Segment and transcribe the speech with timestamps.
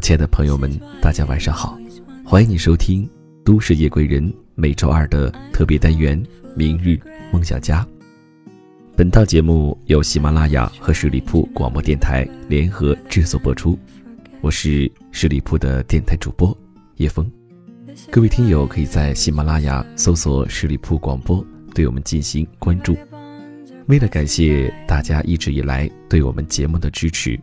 [0.00, 0.70] 亲爱的朋友们，
[1.02, 1.78] 大家晚上好，
[2.24, 3.04] 欢迎你收听
[3.44, 6.22] 《都市夜归人》每周二的特别单元
[6.54, 6.98] 《明日
[7.32, 7.82] 梦想家》。
[8.96, 13.78] 本套节目由喜马拉雅和十里铺广播电台联合制作播出，
[14.40, 16.56] 我是十里铺的电台主播
[16.96, 17.30] 叶枫。
[18.10, 22.96] 各位听友可以在喜马拉雅搜索“十里铺广播”，对我们进行关注。
[23.86, 27.38] 为了感谢大家一直以来对我们节目的支持，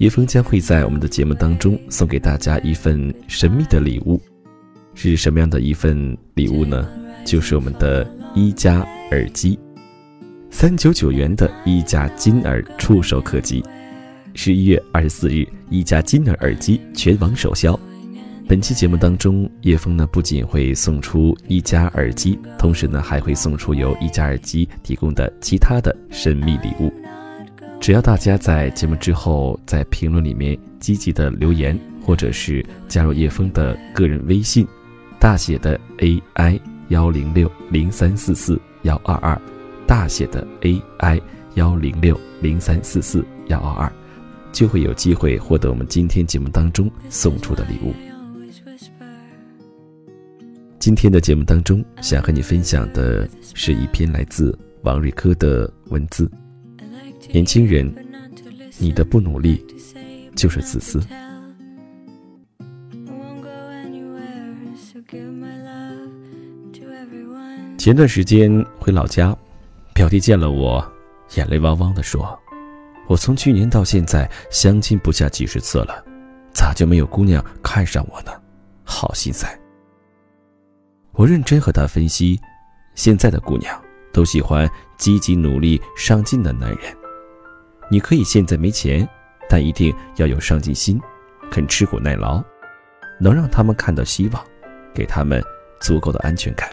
[0.00, 4.20] 叶枫将会在我们的节目当中送给大家一份神秘的礼物。
[4.94, 6.88] 是什么样的一份礼物呢？
[7.24, 8.80] 就是我们的一加
[9.10, 9.58] 耳机。
[10.50, 13.62] 三九九元的一加金耳触手可及，
[14.34, 17.78] 十一月二十四日，一加金耳耳机全网首销。
[18.46, 26.92] 本期节目当中，叶枫呢不仅会送出一加耳机，同时呢还会送出由一加耳机提供的其他的神秘礼物。
[27.80, 34.66] 只要大家在节目之后在评论里面积极的留言，或者是加入叶枫的个人微信，
[35.20, 36.58] 大写的 AI
[36.88, 39.40] 幺零六零三四四幺二二。
[39.86, 41.20] 大写的 AI
[41.56, 43.92] 幺零六零三四四幺二二，
[44.50, 47.92] 就会有机会获得我们今天节目当中送出的礼物。
[50.78, 56.30] 今天的节目当中，想和你分享的是一篇来自王瑞科的文字：
[57.34, 57.92] 年轻人，
[58.78, 59.60] 你的不努力
[60.36, 61.00] 就是自私。
[67.76, 69.36] 前段时间回老家。
[69.92, 70.84] 表弟见了我，
[71.36, 72.38] 眼泪汪汪地说
[73.08, 76.04] ：“我从去年到现在相亲不下几十次了，
[76.52, 78.30] 咋就没有姑娘看上我呢？
[78.84, 79.48] 好心塞。”
[81.14, 82.40] 我认真和他分析，
[82.94, 83.80] 现在的姑娘
[84.12, 87.03] 都喜欢积极努力上进的男人。
[87.90, 89.08] 你可以现在没钱，
[89.48, 91.00] 但一定要有上进心，
[91.50, 92.42] 肯吃苦耐劳，
[93.20, 94.44] 能让他们看到希望，
[94.94, 95.42] 给他们
[95.80, 96.68] 足够的安全感。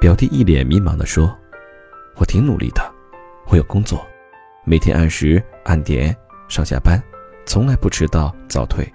[0.00, 1.36] 表弟一脸迷茫地说。
[2.16, 2.94] 我挺努力的，
[3.48, 4.06] 我有工作，
[4.64, 6.16] 每天按时按点
[6.48, 7.02] 上下班，
[7.44, 8.88] 从来不迟到早退。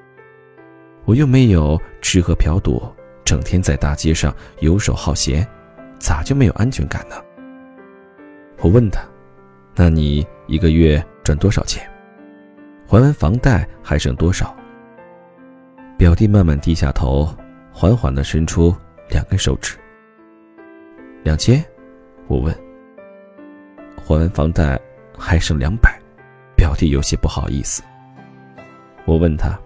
[1.03, 2.81] 我又没有吃喝嫖赌，
[3.25, 5.45] 整天在大街上游手好闲，
[5.99, 7.17] 咋就没有安全感呢？
[8.59, 9.01] 我问他
[9.75, 11.89] ：“那你一个月赚多少钱？
[12.87, 14.55] 还完房贷还剩多少？”
[15.97, 17.27] 表弟慢慢低下头，
[17.71, 18.75] 缓缓地伸出
[19.09, 19.77] 两根手指。
[21.23, 21.63] 两千，
[22.27, 22.55] 我问。
[24.03, 24.79] 还完房贷
[25.17, 25.99] 还剩两百，
[26.55, 27.83] 表弟有些不好意思。
[29.05, 29.59] 我问他：“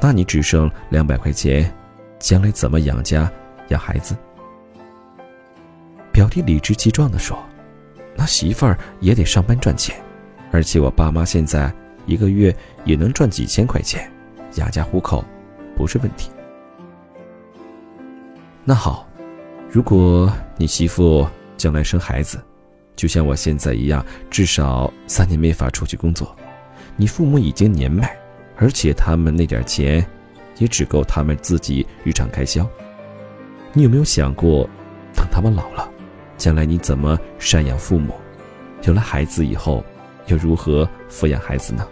[0.00, 1.74] 那你只剩两百块钱，
[2.18, 3.30] 将来怎么养家
[3.68, 4.14] 养孩子？”
[6.12, 7.36] 表弟理直气壮地说
[8.20, 9.96] ：“那媳妇儿也得上班赚钱，
[10.52, 11.72] 而且我爸妈现在
[12.04, 12.54] 一个月
[12.84, 14.12] 也能赚几千块钱，
[14.56, 15.24] 养家糊口
[15.74, 16.30] 不是问题。”
[18.62, 19.08] 那好，
[19.70, 21.26] 如果你媳妇
[21.56, 22.38] 将来生孩子，
[22.94, 26.36] 就像我现在一样，至少三年没法出去工作。
[26.96, 28.14] 你父母已经年迈，
[28.54, 30.06] 而且他们那点钱，
[30.58, 32.68] 也只够他们自己日常开销。
[33.72, 34.68] 你有没有想过，
[35.14, 35.90] 等他们老了，
[36.40, 38.14] 将来你怎么赡养父母？
[38.84, 39.84] 有了孩子以后，
[40.28, 41.86] 又如何抚养孩子呢？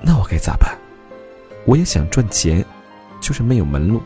[0.00, 0.74] 那我该咋办？
[1.66, 2.64] 我也想赚钱，
[3.20, 4.00] 就是没有门路。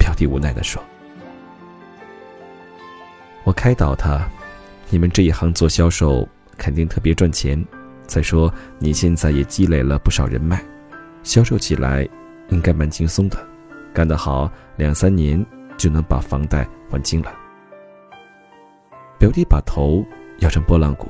[0.00, 0.82] 表弟无奈地说。
[3.44, 4.28] 我开导他
[4.90, 6.28] ：“你们这一行做销售
[6.58, 7.64] 肯定特别赚钱。
[8.04, 10.60] 再说你现在也积累了不少人脉，
[11.22, 12.06] 销售起来
[12.48, 13.38] 应该蛮轻松的，
[13.94, 15.46] 干得好两三年
[15.82, 17.34] 就能把房贷还清了。”
[19.18, 20.04] 表弟把头
[20.38, 21.08] 摇成拨浪鼓：“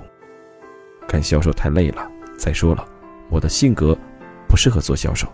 [1.06, 2.10] 干销售太累了。
[2.38, 2.84] 再说了，
[3.28, 3.97] 我的性格
[4.49, 5.28] 不适合做销售，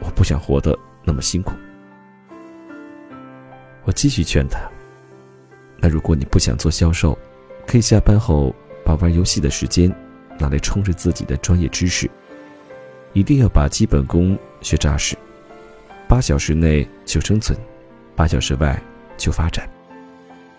[0.00, 1.52] 我不想活得那么辛苦。”
[3.84, 4.60] 我继续劝他。
[5.78, 7.16] 那如果你不想做销售，
[7.66, 8.54] 可以下班后
[8.84, 9.94] 把玩游戏的时间
[10.38, 12.10] 拿来充实自己的专业知识，
[13.12, 15.16] 一定要把基本功学扎实。
[16.06, 17.58] 八小时内求生存，
[18.20, 18.78] 八小时外
[19.16, 19.66] 求发展。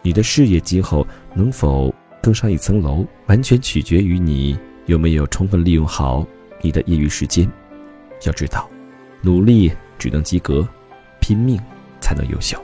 [0.01, 1.05] 你的事业今后
[1.35, 6.25] 能否更上一层楼，完全取决于你有没有充分利用好
[6.59, 7.47] 你的业余时间。
[8.25, 8.67] 要知道，
[9.21, 10.67] 努力只能及格，
[11.19, 11.61] 拼命
[11.99, 12.59] 才能优秀。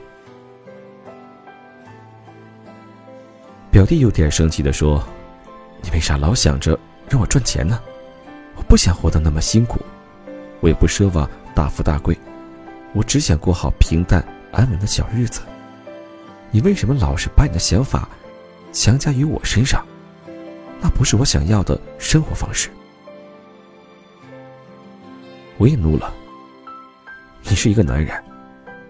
[3.70, 5.08] 表弟有点生气地说
[5.84, 6.76] ：“你为啥老想着
[7.08, 7.80] 让我赚钱呢？
[8.56, 9.80] 我不想活得那么辛苦，
[10.60, 12.18] 我也不奢望大富大贵，
[12.94, 14.26] 我只想过好平淡
[14.58, 15.42] 安稳的小日子。
[16.50, 18.10] 你为什么老是把你的想法
[18.74, 19.86] 强加于我身上？
[20.82, 22.70] 那不是我想要的生活方式。”
[25.60, 26.12] 我也怒了。
[27.44, 28.12] 你是一个男人，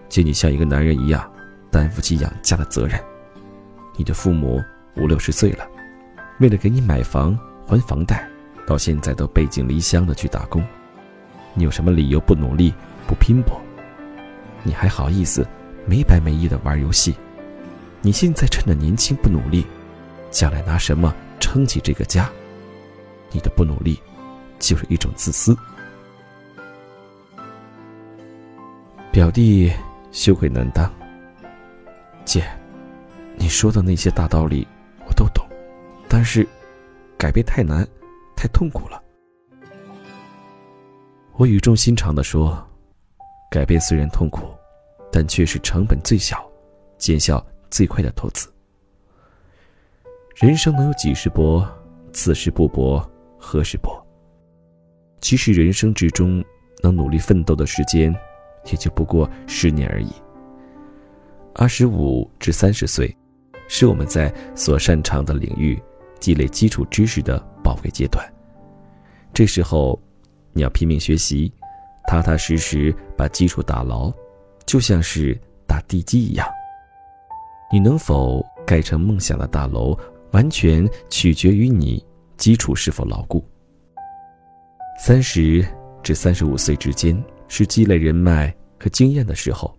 [0.08, 1.30] 请你像一个男人一样，
[1.70, 2.98] 担负起养家的责任。
[3.94, 4.62] 你的父母
[4.96, 5.68] 五六十岁了，
[6.40, 8.26] 为了给你买房还房贷，
[8.66, 10.64] 到现在都背井离乡的去打工。
[11.52, 12.72] 你有什么理由不努力、
[13.06, 13.60] 不拼搏？
[14.62, 15.46] 你还好意思
[15.88, 17.16] 没白没义的玩游戏？
[18.02, 19.66] 你现在趁着年轻不努力，
[20.30, 22.30] 将来拿什么撑起这个家？
[23.30, 23.98] 你的不努力，
[24.58, 25.56] 就是一种自私。
[29.10, 29.72] 表弟
[30.12, 30.92] 羞愧难当。
[32.24, 32.46] 姐，
[33.36, 34.68] 你说的那些大道理
[35.06, 35.42] 我都懂，
[36.06, 36.46] 但是
[37.16, 37.88] 改变太难，
[38.36, 39.02] 太痛苦了。
[41.32, 42.62] 我语重心长的说
[43.50, 44.42] ：“改变虽然痛苦，
[45.18, 46.48] 但却是成本最小、
[46.96, 48.48] 见效最快的投资。
[50.36, 51.68] 人生能有几十搏，
[52.12, 53.04] 此时不搏，
[53.36, 54.00] 何时搏？
[55.20, 56.44] 其实人生之中
[56.84, 58.14] 能努力奋斗的时间。”
[58.70, 60.12] 也就不过十年而已。
[61.54, 63.16] 二十五至三十岁，
[63.66, 65.80] 是我们在所擅长的领域
[66.20, 68.24] 积累基础知识的宝贵阶段。
[69.34, 70.00] 这时候，
[70.52, 71.52] 你要拼命学习，
[72.06, 74.12] 踏踏实实把基础打牢，
[74.68, 75.36] 就像是
[75.66, 76.46] 打地基一样。
[77.72, 79.98] 你能否盖成梦想的大楼，
[80.30, 82.04] 完全取决于你
[82.36, 83.44] 基础是否牢固。
[85.00, 85.66] 三十
[86.02, 87.20] 至三十五岁之间。
[87.50, 89.74] 是积累人脉和经验的时候，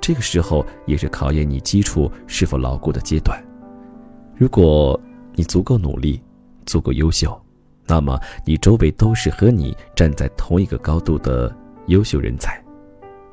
[0.00, 3.38] 这个时候也是考验你基础是否牢固的阶段。
[4.34, 4.98] 如果
[5.34, 6.18] 你足够努力，
[6.64, 7.38] 足够优秀，
[7.86, 11.54] 那么你周围都是和你站在同一个高度的
[11.88, 12.58] 优秀人才。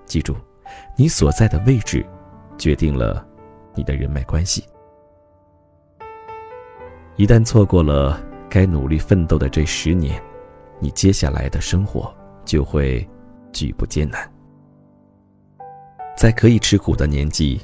[0.06, 0.36] 记住，
[0.96, 2.06] 你所在的位置，
[2.58, 3.26] 决定了
[3.74, 4.64] 你的人脉关系。
[7.16, 10.22] 一旦错过了该努力奋斗的这十年，
[10.80, 12.14] 你接下来的生活
[12.46, 13.08] 就会。
[13.56, 14.30] 举步艰难，
[16.18, 17.62] 在可以吃苦的年纪，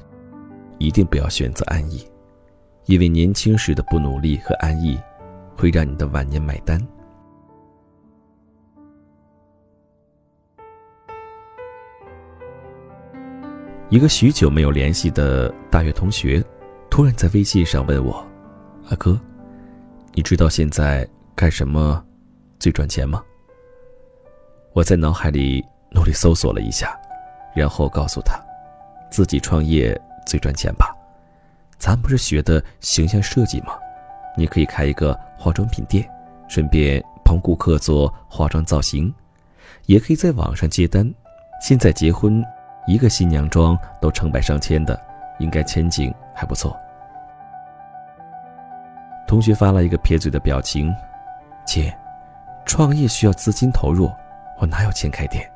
[0.78, 2.10] 一定不要选择安逸，
[2.86, 4.98] 因为年轻时的不努力和安逸，
[5.58, 6.82] 会让你的晚年买单。
[13.92, 16.42] 一个许久没有联系的大学同学，
[16.90, 18.26] 突然在微信上问我
[18.88, 19.20] ：“阿哥，
[20.14, 21.06] 你知道现在
[21.36, 22.02] 干什么
[22.58, 23.22] 最赚钱吗？”
[24.74, 25.64] 我在脑海里。
[25.94, 26.98] 努力搜索了一下，
[27.54, 28.40] 然后告诉他，
[29.12, 30.96] 自己创业最赚钱吧。
[31.78, 33.74] 咱不是学的形象设计吗？
[34.38, 36.10] 你可以开一个化妆品店，
[36.48, 39.14] 顺便帮顾客做化妆造型，
[39.86, 41.14] 也可以在网上接单。
[41.62, 42.42] 现在结婚，
[42.86, 45.00] 一个新娘妆都成百上千的，
[45.40, 46.78] 应该前景还不错。
[49.28, 50.94] 同学发了一个撇嘴的表情
[51.66, 51.96] ：“姐，
[52.66, 54.12] 创业需要资金投入，
[54.60, 55.50] 我哪有钱开店？”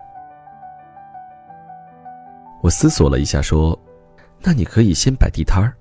[2.61, 3.77] 我思索了一下，说
[4.39, 5.73] ：“那你可以先摆地摊儿，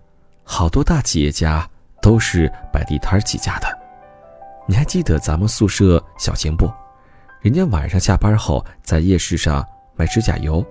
[0.43, 1.69] 好多大企业家
[2.03, 3.79] 都是摆地摊儿起家的。
[4.67, 6.69] 你还记得咱们宿舍小晴不？
[7.41, 9.65] 人家晚上下班后在夜市上
[9.95, 10.65] 卖指甲油，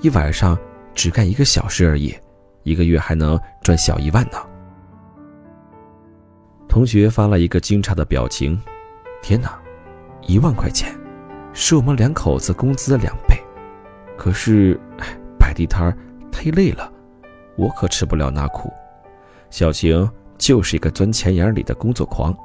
[0.00, 0.58] 一晚上
[0.94, 2.14] 只干一个小时而已，
[2.62, 4.38] 一个月还能赚小一万呢。”
[6.68, 8.60] 同学发了一个惊诧的表情
[9.22, 9.58] ：“天哪，
[10.26, 10.94] 一万块钱，
[11.52, 13.34] 是我们两口子工资的两倍。”
[14.18, 14.78] 可是，
[15.38, 15.96] 摆地摊
[16.32, 16.92] 太累了，
[17.56, 18.72] 我可吃不了那苦。
[19.48, 22.36] 小晴就是一个钻钱眼里的工作狂，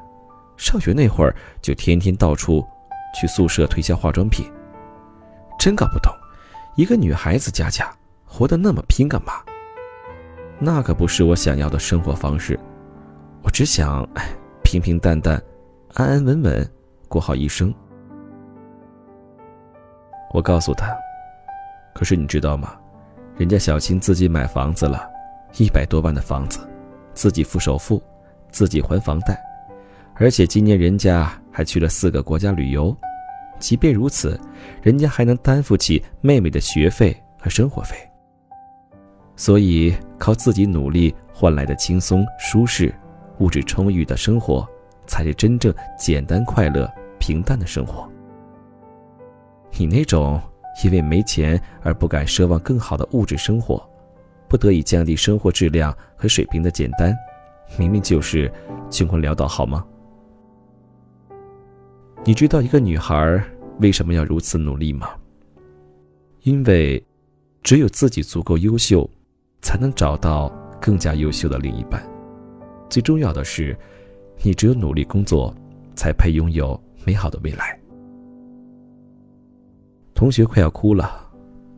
[0.56, 2.66] 上学那会儿就天天到处
[3.20, 4.50] 去宿舍推销化妆品。
[5.58, 6.14] 真搞不懂，
[6.76, 7.92] 一个女孩子家家
[8.26, 9.34] 活得那么拼干嘛？
[10.58, 12.58] 那可不是我想要的生活方式。
[13.42, 14.08] 我只想
[14.64, 15.42] 平平淡淡、
[15.96, 16.72] 安安稳稳
[17.10, 17.74] 过好一生。
[20.34, 20.96] 我告诉他。
[21.94, 22.74] 可是你知道吗？
[23.36, 25.06] 人家小琴自己买房子了，
[25.58, 26.66] 一百多万的房子，
[27.14, 28.02] 自己付首付，
[28.50, 29.38] 自己还房贷，
[30.16, 32.96] 而且今年人家还去了四个国家旅游。
[33.62, 34.38] 即便如此，
[34.82, 37.96] 人家还能担负起妹妹的学费和生活费。
[39.38, 42.94] 所以，靠自己努力换来的轻松、舒适、
[43.40, 44.68] 物质充裕的生活，
[45.08, 48.06] 才是真正简单、快乐、平淡的生活。
[49.78, 50.42] 你那种……
[50.86, 53.86] 因为没钱而不敢奢望更好的物质生活，
[54.48, 57.14] 不得已降低生活质量和水平的简单，
[57.78, 58.50] 明明就是
[58.90, 59.86] 穷困潦倒，好吗？
[62.24, 63.44] 你知道一个女孩
[63.80, 65.10] 为什么要如此努力吗？
[66.44, 67.04] 因为，
[67.64, 69.10] 只有自己足够优秀，
[69.64, 70.50] 才能找到
[70.80, 72.02] 更加优秀的另一半。
[72.92, 73.76] 最重要的是，
[74.44, 75.52] 你只有努力工作，
[75.96, 77.76] 才配拥有美好的未来。
[80.14, 81.28] 同学快要哭了，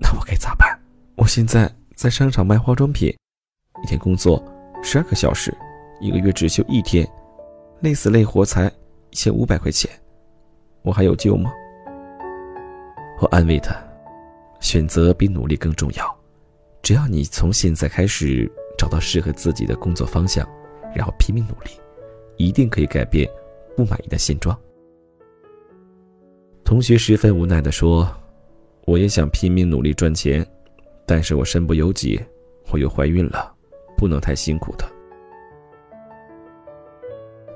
[0.02, 0.78] 那我该咋办？
[1.16, 3.16] 我现在在商场卖化妆品，
[3.82, 4.44] 一天工作
[4.84, 5.56] 十二个小时，
[6.02, 7.08] 一个月只休一天，
[7.80, 8.68] 累死累活才
[9.10, 9.90] 一千五百块钱，
[10.84, 11.52] 我还有救吗？
[13.20, 13.76] 我安慰他，
[14.60, 16.16] 选择比努力更重要，
[16.82, 20.46] 只要你从现在开始找到适合自己的工作方向，
[20.94, 21.72] 然后拼命努力，
[22.36, 23.26] 一定可以改变
[23.78, 24.60] 不满意的现状。
[26.66, 28.06] 同学十分无奈地说
[28.86, 30.46] ：“我也想拼命努力赚钱，
[31.06, 32.22] 但是我身不由己，
[32.72, 33.54] 我又怀孕了，
[33.96, 34.86] 不能太辛苦的。”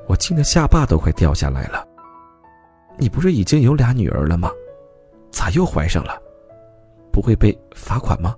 [0.07, 1.85] 我惊得下巴都快掉下来了。
[2.97, 4.51] 你不是已经有俩女儿了吗？
[5.31, 6.21] 咋又怀上了？
[7.11, 8.35] 不会被罚款吗？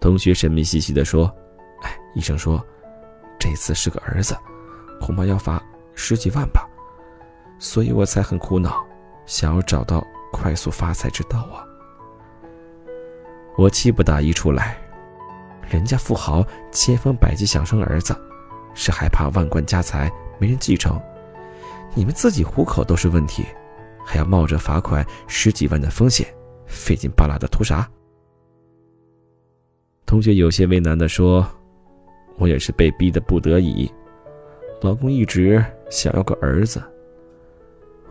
[0.00, 1.26] 同学神秘兮兮地说
[1.82, 2.64] ：“哎，医生说，
[3.38, 4.36] 这次是个儿子，
[5.00, 5.62] 恐怕要罚
[5.94, 6.68] 十几万吧，
[7.58, 8.84] 所以我才很苦恼。”
[9.26, 11.60] 想要找到快速发财之道啊！
[13.58, 14.74] 我气不打一处来，
[15.68, 16.42] 人家富豪
[16.72, 18.16] 千方百计想生儿子，
[18.72, 20.98] 是害怕万贯家财没人继承。
[21.98, 23.44] 你们自己糊口都是问题，
[24.06, 26.24] 还要冒着罚款十几万的风险，
[26.64, 27.90] 费劲巴拉的图啥？
[30.06, 31.44] 同学有些为难的说
[32.38, 33.90] ：“我也是被逼的不得已，
[34.80, 36.80] 老公一直想要个儿子。”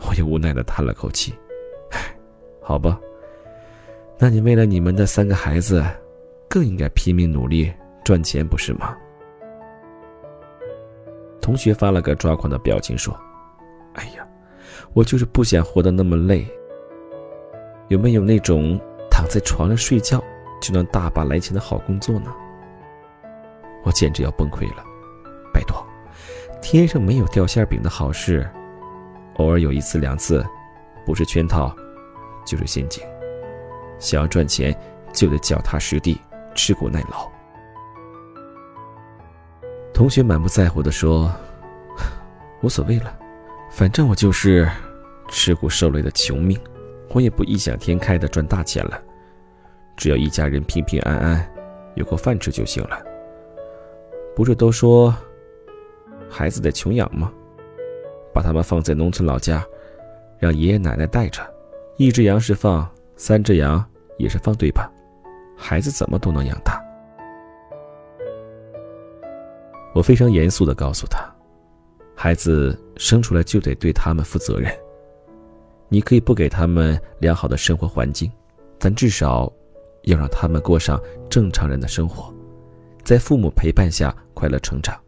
[0.06, 1.34] 我也无奈的叹了口气，
[1.92, 2.14] 唉，
[2.62, 3.00] 好吧，
[4.20, 5.82] 那你为了你们的三个孩子，
[6.50, 7.72] 更应该拼命努力
[8.04, 8.98] 赚钱，不是吗？
[11.40, 13.18] 同学发了个抓狂的表情说
[13.98, 14.26] ：“哎呀，
[14.94, 16.48] 我就是不想活得那么累。
[17.90, 20.22] 有没有那种躺在床上睡觉
[20.62, 22.34] 就能大把来钱的好工作呢？”
[23.86, 24.84] 我简直要崩溃了，
[25.54, 25.86] 拜托，
[26.62, 28.50] 天上没有掉馅饼的好事。
[29.36, 30.46] 偶尔有一次两次，
[31.06, 31.74] 不是圈套，
[32.46, 33.04] 就是陷阱。
[34.00, 34.78] 想要赚钱，
[35.14, 36.20] 就得脚踏实地，
[36.54, 37.32] 吃苦耐劳。
[39.94, 41.32] 同学满不在乎的说
[42.62, 43.18] ：“无所谓了，
[43.70, 44.70] 反正我就是
[45.30, 46.60] 吃苦受累的穷命，
[47.10, 49.00] 我也不异想天开的赚大钱了。
[49.96, 51.52] 只要一家人平平安安，
[51.96, 53.00] 有口饭吃就行了。
[54.36, 55.16] 不是都说，
[56.30, 57.32] 孩子得穷养吗？”
[58.34, 59.66] 把他们放在农村老家，
[60.38, 61.42] 让爷爷奶奶带着，
[61.96, 63.84] 一只羊是放，三只羊
[64.18, 64.92] 也是放，对吧？
[65.58, 66.80] 孩子怎么都能养大。
[69.96, 71.28] 我非常严肃的告诉他，
[72.18, 74.70] 孩子生出来就得对他们负责任。
[75.88, 78.30] 你可以不给他们良好的生活环境，
[78.78, 79.50] 但至少
[80.04, 82.34] 要让他们过上正常人的生活，
[83.04, 85.00] 在父母陪伴下快乐成长。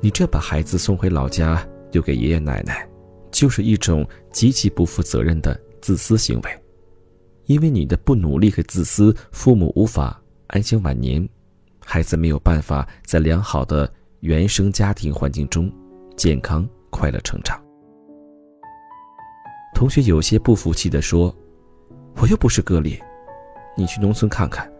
[0.00, 1.66] 你这把孩子送回老家。
[1.90, 2.84] 丢给爷爷奶奶，
[3.30, 6.62] 就是一种极其不负责任的自私行为。
[7.46, 11.24] 因为你的不努力和自私，父母无法安享晚年，
[11.78, 15.72] 孩子没有办法在良好的原生家庭环境中
[16.16, 17.60] 健康快乐成长。
[19.74, 21.34] 同学有些不服气地说
[22.20, 22.98] ：“我又不是个例，
[23.76, 24.70] 你去农村看看，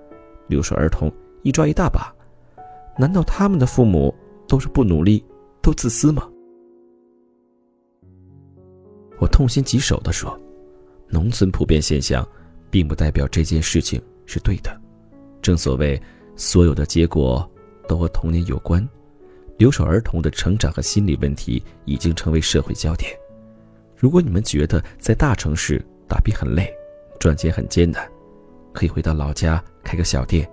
[0.47, 1.13] 留守儿童
[1.43, 2.15] 一抓一大把，
[2.97, 4.15] 难道他们的父母
[4.47, 5.25] 都是不努力、
[5.61, 6.29] 都自私吗？”
[9.19, 10.39] 我痛心疾首地说
[11.09, 12.27] ：“农村普遍现象，
[12.71, 14.81] 并不代表这件事情是对的。
[15.43, 16.01] 正所谓，
[16.37, 17.49] 所有的结果
[17.89, 18.87] 都和童年有关。
[19.57, 23.11] 留守儿童的成长和心理问题已经成为社会焦点。
[23.97, 26.73] 如果你们觉得在大城市打拼很累，
[27.19, 28.07] 赚钱很艰难，
[28.73, 30.49] 可以回到老家开个小店，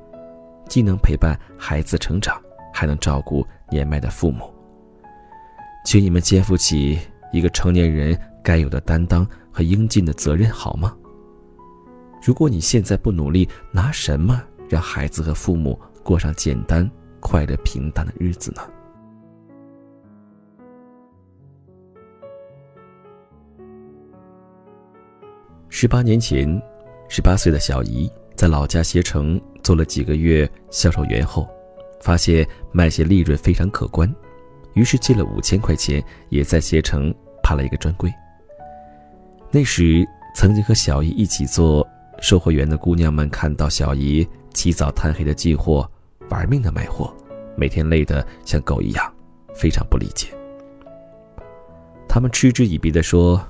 [0.68, 2.42] 既能陪伴孩子成长，
[2.74, 4.54] 还能照顾年迈的父母。
[5.86, 7.00] 请你们肩负起
[7.32, 10.98] 一个成年人。”该有的担当和应尽的责任，好吗？
[12.24, 16.90] 如果你现在不努力，拿什么让孩子和父母过上简单、
[17.20, 18.64] 快乐、平淡的日子呢？
[25.82, 26.62] 十八年前，
[27.10, 31.50] 十八岁的小姨在老家携程做了几个月销售员后，
[32.00, 34.08] 发现卖鞋利润非常可观，
[34.76, 37.12] 于是借了五千块钱，也在携程
[37.42, 38.14] 趴了一个专柜。
[39.50, 41.84] 那时，曾经和小姨一起做
[42.22, 44.24] 售货员的姑娘们看到小姨
[44.54, 45.90] 起早贪黑的进货，
[46.30, 47.12] 玩命的卖货，
[47.56, 49.12] 每天累得像狗一样，
[49.56, 50.28] 非常不理解。
[52.08, 53.44] 他们嗤之以鼻地说：“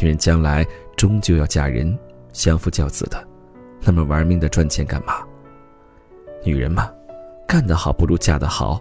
[0.00, 1.98] 女人将来终究要嫁人，
[2.32, 3.26] 相夫教子的，
[3.80, 5.14] 那么玩命的赚钱干嘛？
[6.44, 6.90] 女人嘛，
[7.46, 8.80] 干得好不如嫁得好，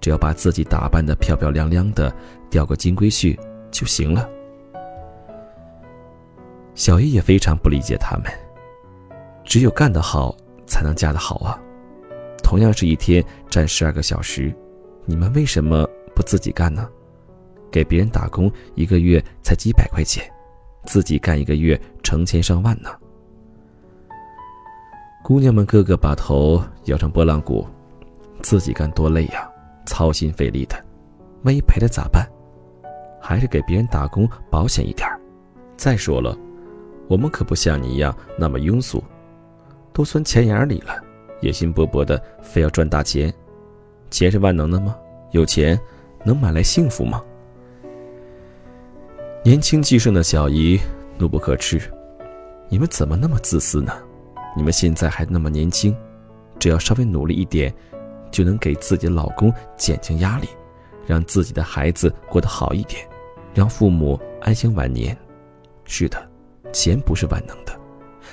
[0.00, 2.14] 只要把自己打扮得漂漂亮亮的，
[2.48, 3.38] 钓个金龟婿
[3.70, 4.28] 就行了。”
[6.74, 8.24] 小姨也非常不理解他们。
[9.44, 10.34] 只有干得好，
[10.66, 11.60] 才能嫁得好啊！
[12.42, 14.54] 同样是一天站十二个小时，
[15.04, 16.88] 你们为什么不自己干呢？
[17.70, 20.24] 给别人打工一个月才几百块钱，
[20.84, 22.90] 自己干一个月成千上万呢。
[25.22, 27.66] 姑娘们个个把头摇成拨浪鼓，
[28.42, 29.50] 自己干多累呀，
[29.86, 30.76] 操心费力的，
[31.44, 32.28] 万一赔了咋办？
[33.20, 35.08] 还是给别人打工保险一点
[35.76, 36.36] 再说了，
[37.08, 39.02] 我们可不像你一样那么庸俗，
[39.94, 41.02] 都存钱眼里了，
[41.40, 43.32] 野心勃勃的非要赚大钱。
[44.10, 44.94] 钱是万能的吗？
[45.30, 45.80] 有钱
[46.22, 47.24] 能买来幸福吗？
[49.44, 50.80] 年轻气盛的小姨
[51.18, 51.78] 怒不可遏
[52.70, 53.92] ：“你们怎么那么自私呢？”
[54.56, 55.94] 你们现在还那么年轻，
[56.58, 57.70] 只要稍微努力一点，
[58.30, 60.48] 就能给自己的老公减轻压力，
[61.06, 63.06] 让自己的孩子过得好一点，
[63.52, 65.14] 让父母安享晚年。
[65.84, 66.26] 是的，
[66.72, 67.78] 钱不是万能的，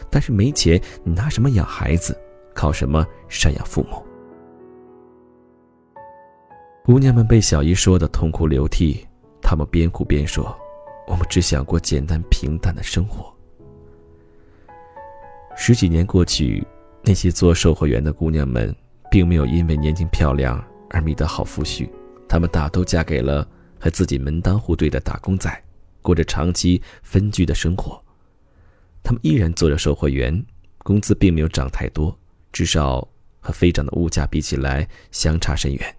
[0.09, 2.17] 但是没钱，你拿什么养孩子？
[2.53, 4.01] 靠什么赡养父母？
[6.85, 9.05] 姑娘们被小姨说的痛哭流涕，
[9.41, 10.57] 她们边哭边说
[11.07, 13.33] ：“我们只想过简单平淡的生活。”
[15.57, 16.65] 十几年过去，
[17.03, 18.73] 那些做售货员的姑娘们，
[19.11, 21.89] 并没有因为年轻漂亮而觅得好夫婿，
[22.27, 23.47] 她们大都嫁给了
[23.79, 25.63] 和自己门当户对的打工仔，
[26.01, 28.01] 过着长期分居的生活。
[29.03, 30.43] 他们依然做着售货员，
[30.79, 32.17] 工资并没有涨太多，
[32.51, 33.07] 至少
[33.39, 35.95] 和飞涨的物价比起来相差甚远。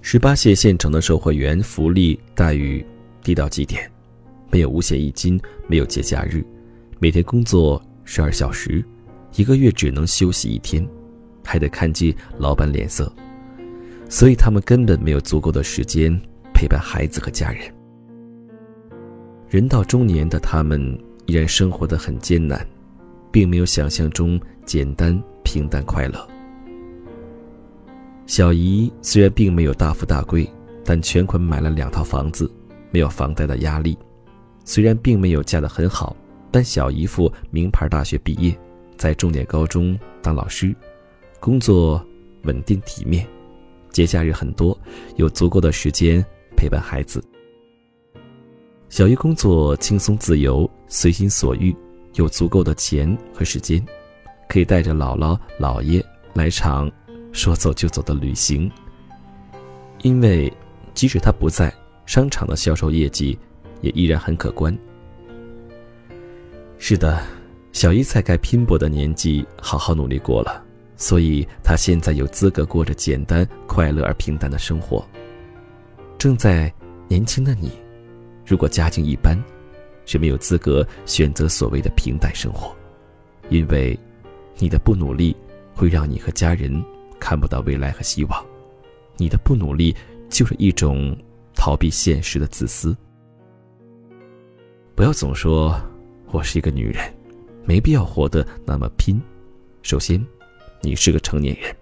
[0.00, 2.86] 十八线县城的售货员福利待遇
[3.26, 3.90] 低到极点，
[4.52, 6.46] 没有五险一金，没有节假日，
[7.00, 7.82] 每天工作。
[8.04, 8.84] 十二小时，
[9.34, 10.88] 一个月只能休息一天，
[11.44, 13.12] 还得看见老板脸色，
[14.08, 16.16] 所以他们根本没有足够的时间
[16.54, 17.62] 陪伴孩子和家人。
[19.48, 22.64] 人到中年的他们依然生活的很艰难，
[23.32, 26.28] 并没有想象中简单平淡快乐。
[28.24, 30.48] 小姨虽然并没有大富大贵，
[30.84, 32.48] 但全款买了两套房子，
[32.96, 33.94] 没有房贷的压力。
[34.64, 36.16] 虽然并没有嫁得很好。
[36.50, 38.56] 但小姨夫名牌大学毕业，
[38.96, 40.74] 在重点高中当老师，
[41.38, 42.02] 工作
[42.44, 43.26] 稳定体面，
[43.90, 44.78] 节假日很多，
[45.16, 46.24] 有足够的时间
[46.56, 47.22] 陪伴孩子。
[48.88, 51.76] 小姨工作轻松自由，随心所欲，
[52.14, 53.84] 有足够的钱和时间，
[54.48, 56.90] 可以带着姥姥姥爷来场
[57.32, 58.70] 说走就走的旅行。
[60.00, 60.50] 因为
[60.94, 61.74] 即使他不在，
[62.06, 63.38] 商场的销售业绩
[63.82, 64.76] 也依然很可观。
[66.78, 67.22] 是的，
[67.72, 70.64] 小姨在该拼搏的年纪好好努力过了，
[70.96, 75.06] 所以她现在有资格过着简单、快乐而平淡的生活。
[76.16, 76.72] 正在
[77.08, 77.70] 年轻的你，
[78.46, 79.36] 如果家境一般，
[80.04, 82.74] 是没有资格选择所谓的平淡生活，
[83.48, 83.98] 因为
[84.56, 85.36] 你的不努力
[85.74, 86.82] 会让你和家人
[87.18, 88.46] 看不到未来和希望，
[89.16, 89.94] 你的不努力
[90.28, 91.16] 就是一种
[91.56, 92.96] 逃避现实的自私。
[94.94, 95.76] 不要总说。
[96.32, 97.02] 我是一个女人，
[97.64, 99.18] 没必要活得那么拼。
[99.82, 100.22] 首先，
[100.82, 101.74] 你是个成年人，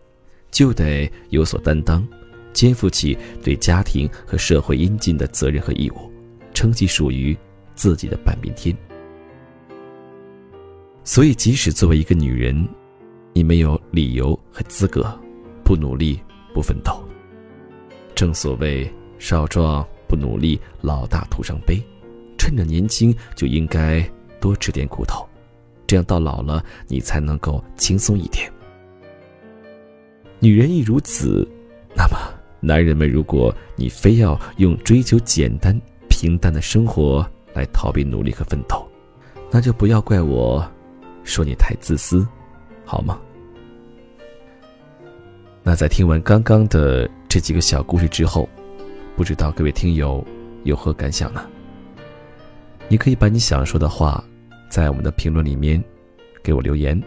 [0.50, 2.06] 就得有所担当，
[2.52, 6.12] 肩负起对家庭和社会应尽的责任和义务，
[6.52, 7.36] 撑起属于
[7.74, 8.76] 自己的半边天。
[11.04, 12.68] 所以，即使作为一个女人，
[13.32, 15.18] 你没有理由和资格
[15.64, 16.20] 不努力、
[16.52, 17.02] 不奋斗。
[18.14, 21.82] 正所谓“少壮不努力，老大徒伤悲”，
[22.38, 24.04] 趁着年轻就应该。
[24.40, 25.26] 多吃点苦头，
[25.86, 28.52] 这样到老了你才能够轻松一点。
[30.38, 31.48] 女人亦如此，
[31.96, 32.18] 那么
[32.60, 35.74] 男人们，如果你非要用追求简单
[36.10, 38.86] 平淡的生活来逃避努力和奋斗，
[39.50, 40.62] 那就不要怪我，
[41.22, 42.28] 说你太自私，
[42.84, 43.18] 好吗？
[45.62, 48.46] 那在听完刚刚的这几个小故事之后，
[49.16, 50.24] 不知道各位听友
[50.64, 51.44] 有何感想呢？
[52.88, 54.22] 你可以把你想说的话。
[54.70, 55.80] 在我们的评论里面，
[56.42, 57.00] 给我留言，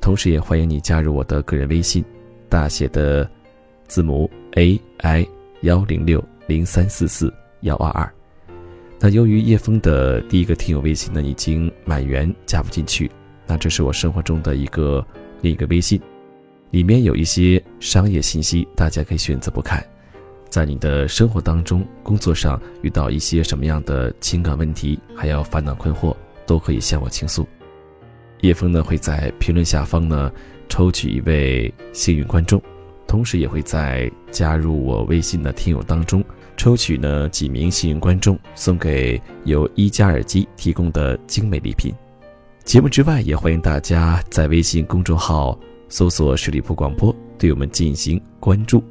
[0.00, 2.02] 同时也欢迎你加入我的个人微信，
[2.48, 3.28] 大写的
[3.86, 5.26] 字母 A I
[5.60, 8.10] 幺零六零三四四幺二二。
[8.98, 13.10] 那由于叶枫的第一个听友微信呢已经满员，加不进去，
[13.46, 15.06] 那这是我生活中的一个
[15.42, 16.00] 另一个微信，
[16.70, 19.86] 里面有一些商业信息，大家可以选择不看。
[20.56, 26.16] 在你的生活当中、工作上遇到一些什么样的情感问题，还要烦恼困惑？
[26.46, 27.46] 都可以向我倾诉，
[28.40, 30.32] 叶枫呢会在评论下方呢
[30.66, 32.58] 抽取一位幸运观众，
[33.06, 36.24] 同时也会在加入我微信的听友当中
[36.56, 41.92] 抽取呢几名幸运观众，送给由一加耳机提供的精美礼品。
[42.64, 45.58] 节目之外，也欢迎大家在微信公众号
[45.90, 48.82] 搜索“十里铺广播”，对我们进行关注。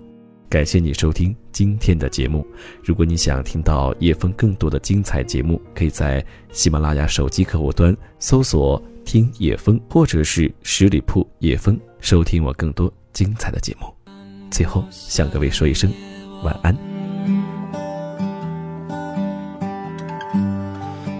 [0.47, 2.45] 感谢你收听今天的节目。
[2.83, 13.87] 如果你想听到叶枫更多的精彩节目，可以在喜马拉雅手机客户端搜索“听叶枫”或者是“十里铺叶枫”，收听我更多精彩的节目。
[14.51, 15.91] 最后，向各位说一声
[16.43, 16.73] 晚安。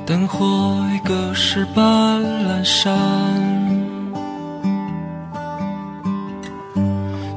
[0.06, 0.46] 灯火
[0.94, 2.64] 已隔世半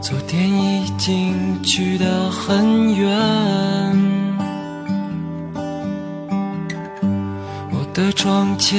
[0.00, 0.48] 昨天。
[0.78, 3.08] 已经去得很远，
[7.70, 8.76] 我的窗前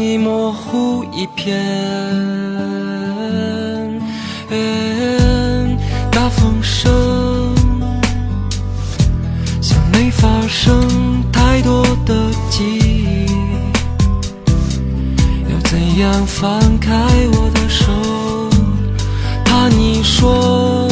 [0.00, 1.56] 已模糊一片。
[6.10, 7.54] 大风声
[9.60, 13.26] 像没发生太多的记忆，
[15.48, 16.92] 要怎样放开
[17.32, 18.23] 我的手？
[19.68, 20.88] 你说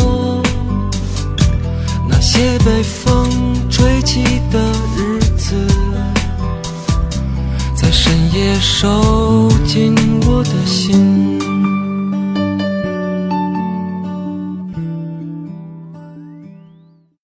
[2.09, 2.23] 那。
[2.23, 3.29] 些被风
[3.69, 4.59] 吹起的
[4.97, 5.55] 日子，
[7.75, 11.42] 在深夜收紧我的心。